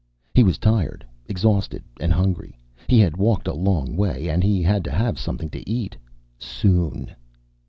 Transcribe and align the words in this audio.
He 0.33 0.41
was 0.41 0.57
tired, 0.57 1.05
exhausted 1.27 1.83
and 1.99 2.11
hungry. 2.11 2.57
He 2.87 2.97
had 2.99 3.17
walked 3.17 3.47
a 3.47 3.53
long 3.53 3.95
way. 3.95 4.27
And 4.29 4.43
he 4.43 4.63
had 4.63 4.83
to 4.85 4.91
have 4.91 5.19
something 5.19 5.51
to 5.51 5.69
eat 5.69 5.95
soon. 6.39 7.11